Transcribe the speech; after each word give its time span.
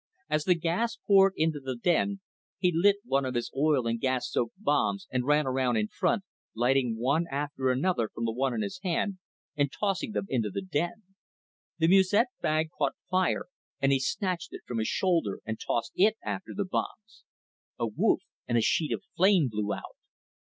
As 0.31 0.45
the 0.45 0.55
gas 0.55 0.97
poured 1.05 1.33
into 1.35 1.59
the 1.59 1.75
den 1.75 2.21
he 2.57 2.71
lit 2.73 2.95
one 3.05 3.23
of 3.23 3.35
his 3.35 3.51
oil 3.55 3.85
and 3.85 3.99
gas 4.01 4.31
soaked 4.31 4.55
bombs 4.57 5.05
and 5.11 5.27
ran 5.27 5.45
around 5.45 5.77
in 5.77 5.89
front, 5.89 6.23
lighting 6.55 6.97
one 6.97 7.27
after 7.29 7.69
another 7.69 8.09
from 8.11 8.25
the 8.25 8.31
one 8.31 8.51
in 8.51 8.63
his 8.63 8.79
hand 8.81 9.19
and 9.55 9.71
tossing 9.71 10.13
them 10.13 10.25
into 10.27 10.49
the 10.49 10.63
den. 10.63 11.03
The 11.77 11.87
musette 11.87 12.29
bag 12.41 12.71
caught 12.75 12.95
fire 13.11 13.45
and 13.79 13.91
he 13.91 13.99
snatched 13.99 14.53
it 14.53 14.61
from 14.65 14.79
his 14.79 14.87
shoulder 14.87 15.39
and 15.45 15.59
tossed 15.59 15.91
it 15.93 16.17
after 16.23 16.51
the 16.55 16.65
bombs. 16.65 17.23
A 17.77 17.85
whoof 17.85 18.21
and 18.47 18.57
a 18.57 18.61
sheet 18.61 18.91
of 18.91 19.03
flame 19.15 19.49
blew 19.49 19.71
out. 19.71 19.97